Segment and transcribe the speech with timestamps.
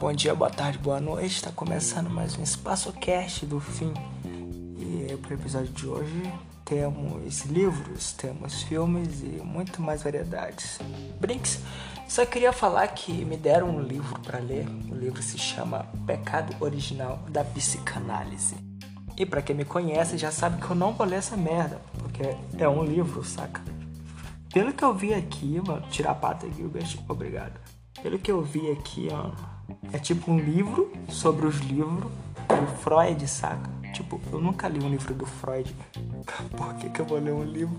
[0.00, 1.36] bom dia, boa tarde, boa noite.
[1.36, 3.92] Está começando mais um Espaço Cast do fim.
[4.78, 6.32] E para o episódio de hoje
[6.64, 10.78] temos livros, temos filmes e muito mais variedades.
[11.20, 11.60] Brinks,
[12.08, 14.66] só queria falar que me deram um livro para ler.
[14.90, 18.56] O livro se chama Pecado Original da Psicanálise.
[19.18, 22.22] E para quem me conhece já sabe que eu não vou ler essa merda, porque
[22.58, 23.60] é um livro, saca?
[24.50, 27.60] Pelo que eu vi aqui, mano, tirar a pata, Gilbert, obrigado.
[28.02, 29.30] Pelo que eu vi aqui, ó,
[29.92, 32.10] é tipo um livro sobre os livros
[32.48, 33.70] do Freud, saca?
[33.92, 35.74] Tipo, eu nunca li um livro do Freud.
[36.56, 37.78] Por que, que eu vou ler um livro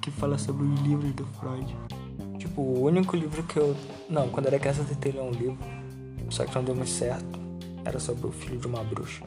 [0.00, 1.76] que fala sobre os livros do Freud?
[2.38, 3.76] Tipo, o único livro que eu.
[4.08, 5.58] Não, quando era criança eu tentei ler um livro,
[6.30, 7.38] só que não deu muito certo.
[7.84, 9.24] Era sobre o filho de uma bruxa.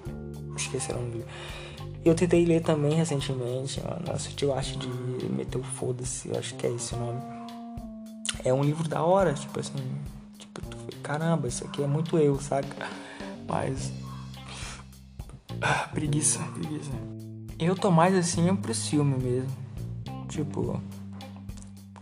[0.56, 1.26] Esqueci o dele.
[2.04, 4.02] Eu tentei ler também recentemente, mano.
[4.08, 4.88] Nossa, eu acho de
[5.30, 7.22] meter o foda-se, eu acho que é esse o nome.
[8.44, 9.74] É um livro da hora, tipo assim.
[11.12, 12.88] Caramba, isso aqui é muito eu, saca?
[13.46, 13.92] Mas.
[15.62, 16.90] Ah, preguiça, preguiça.
[17.60, 19.52] Eu tô mais assim pro filme mesmo.
[20.30, 20.82] Tipo.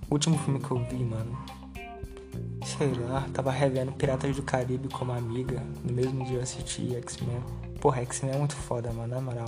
[0.08, 1.36] O último filme que eu vi, mano.
[2.64, 5.60] Sei lá, tava revendo Piratas do Caribe como amiga.
[5.84, 7.42] No mesmo dia eu assisti X-Men.
[7.82, 9.48] Porra, X-Men é muito foda, mano, na moral.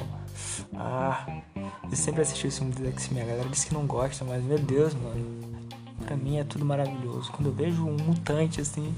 [0.76, 1.44] Ah,
[1.84, 3.22] eu sempre assisti esse filme do X-Men.
[3.22, 5.40] A galera diz que não gosta, mas meu Deus, mano.
[6.04, 7.32] Pra mim é tudo maravilhoso.
[7.32, 8.92] Quando eu vejo um mutante assim,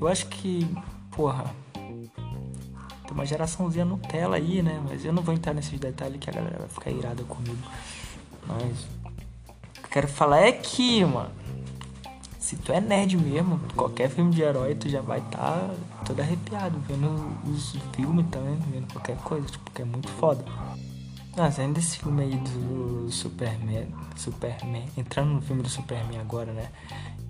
[0.00, 0.66] eu acho que,
[1.10, 4.82] porra, tem uma geraçãozinha Nutella aí, né?
[4.88, 7.58] Mas eu não vou entrar nesses detalhes que a galera vai ficar irada comigo.
[8.46, 11.30] Mas o que eu quero falar é que, mano,
[12.38, 16.20] se tu é nerd mesmo, qualquer filme de herói tu já vai estar tá todo
[16.20, 17.08] arrepiado vendo
[17.46, 20.44] os filmes também, vendo qualquer coisa, tipo, que é muito foda.
[21.36, 26.68] Nossa, ainda esse filme aí do Superman, Superman, entrando no filme do Superman agora, né?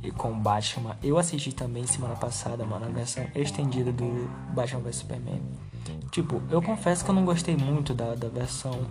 [0.05, 4.81] E com o Batman, eu assisti também semana passada, mano, a versão estendida do Batman
[4.81, 5.41] vs Superman.
[6.11, 8.87] Tipo, eu confesso que eu não gostei muito da, da versão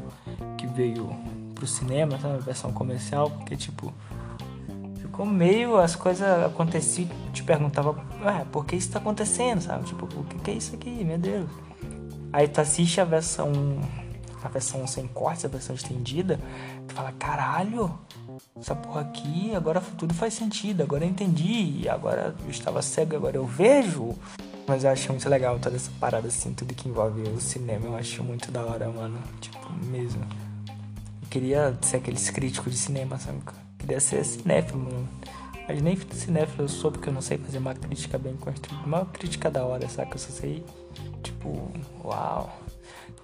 [0.57, 1.15] que veio
[1.53, 2.35] pro cinema, sabe?
[2.35, 3.93] A versão comercial, porque, tipo,
[4.97, 5.77] ficou meio.
[5.77, 9.85] As coisas aconteciam, te perguntava, ué, por que isso tá acontecendo, sabe?
[9.85, 11.49] Tipo, o que, que é isso aqui, meu Deus?
[12.31, 13.51] Aí tu assiste a versão.
[14.43, 16.37] A versão sem cortes, a versão estendida,
[16.85, 17.97] tu fala, caralho,
[18.59, 23.37] essa porra aqui, agora tudo faz sentido, agora eu entendi, agora eu estava cego, agora
[23.37, 24.15] eu vejo.
[24.67, 27.95] Mas eu acho muito legal toda essa parada assim, tudo que envolve o cinema, eu
[27.95, 29.19] acho muito da hora, mano.
[29.41, 30.25] Tipo, mesmo.
[31.21, 33.39] Eu queria ser aqueles críticos de cinema, sabe?
[33.77, 35.07] Queria ser cinéfilo, mano.
[35.67, 38.85] Mas nem cinéfilo eu sou, porque eu não sei fazer uma crítica bem construída.
[38.85, 40.15] Uma crítica da hora, saca?
[40.15, 40.63] Eu só sei,
[41.21, 41.69] tipo,
[42.03, 42.62] uau.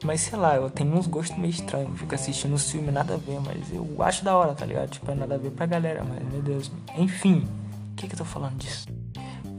[0.03, 1.99] Mas sei lá, eu tenho uns gostos meio estranhos.
[1.99, 4.89] Fico assistindo os filmes, nada a ver, mas eu acho da hora, tá ligado?
[4.89, 6.71] Tipo, é nada a ver pra galera, mas meu Deus.
[6.97, 7.47] Enfim,
[7.91, 8.87] o que que eu tô falando disso?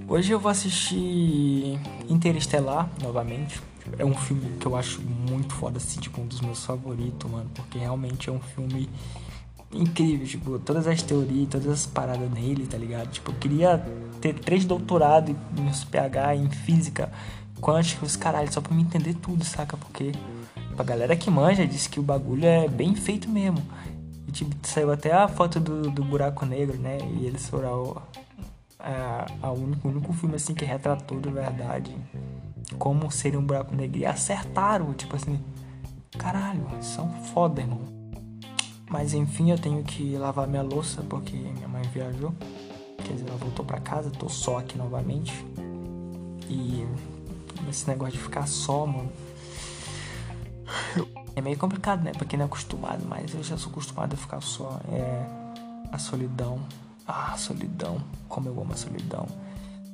[0.08, 3.60] Hoje eu vou assistir Interestelar novamente.
[3.98, 7.50] É um filme que eu acho muito foda, assim, tipo, um dos meus favoritos, mano.
[7.54, 8.88] Porque realmente é um filme
[9.72, 13.08] incrível, tipo, todas as teorias, todas as paradas nele, tá ligado?
[13.10, 13.78] Tipo, eu queria
[14.20, 17.12] ter três doutorados em PH, em física,
[17.60, 19.76] quântica, os caralho, só pra me entender tudo, saca?
[19.76, 20.12] Porque
[20.76, 23.62] a galera que manja disse que o bagulho é bem feito mesmo.
[24.26, 26.98] E tipo, saiu até a foto do, do buraco negro, né?
[27.18, 28.00] E eles foram
[28.78, 31.94] a, a único, o único filme assim que retratou de verdade
[32.78, 33.98] como seria um buraco negro.
[33.98, 35.38] E acertaram, tipo assim,
[36.18, 37.80] caralho, são foda, irmão.
[38.88, 42.34] Mas enfim, eu tenho que lavar minha louça porque minha mãe viajou.
[42.98, 45.32] Quer dizer, ela voltou para casa, tô só aqui novamente.
[46.48, 46.84] E
[47.68, 49.10] esse negócio de ficar só, mano.
[51.36, 52.12] É meio complicado, né?
[52.12, 54.80] Pra quem não é acostumado, mas eu já sou acostumado a ficar só.
[54.90, 55.26] É.
[55.92, 56.60] A solidão.
[57.06, 58.00] Ah, solidão.
[58.28, 59.26] Como eu amo a solidão.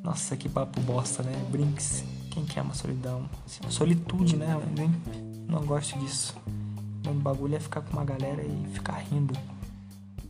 [0.02, 1.32] Nossa, que papo bosta, né?
[1.50, 2.04] Brinks.
[2.30, 3.28] Quem quer uma solidão?
[3.46, 4.56] Assim, solitude, né?
[4.76, 4.94] Nem,
[5.48, 6.34] não gosto disso.
[7.04, 9.34] Meu bagulho é ficar com uma galera e ficar rindo.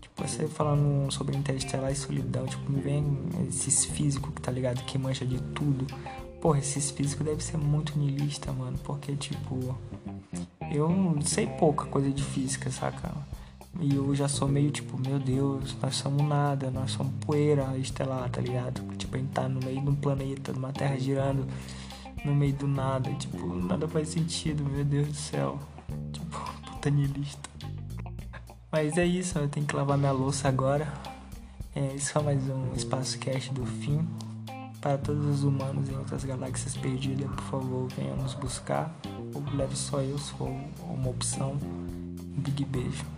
[0.00, 3.04] Tipo, você falando sobre interestelar e solidão, tipo, me vem
[3.48, 5.86] esses físicos que tá ligado, que mancha de tudo.
[6.46, 8.78] Porra, esses físicos devem ser muito niilista, mano.
[8.84, 9.76] Porque, tipo,
[10.70, 13.10] eu sei pouca coisa de física, saca?
[13.80, 18.30] E eu já sou meio tipo, meu Deus, nós somos nada, nós somos poeira estelar,
[18.30, 18.80] tá ligado?
[18.96, 21.44] Tipo, a gente tá no meio de um planeta, de uma terra girando
[22.24, 23.12] no meio do nada.
[23.14, 25.58] Tipo, nada faz sentido, meu Deus do céu.
[26.12, 26.26] Tipo,
[26.64, 27.50] puta niilista.
[28.70, 30.86] Mas é isso, eu tenho que lavar minha louça agora.
[31.74, 34.06] É, esse foi mais um Espaço Cast do fim.
[34.86, 38.96] Para todos os humanos em outras galáxias perdidas, por favor, venham nos buscar.
[39.34, 40.48] Ou leve só eu for
[40.88, 41.58] uma opção.
[41.60, 43.15] Um big beijo.